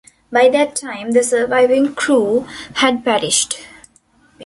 By 0.31 0.49
that 0.49 0.75
time, 0.75 1.11
the 1.11 1.21
surviving 1.21 1.93
crew 1.93 2.47
had 2.77 3.05
perished. 3.05 3.59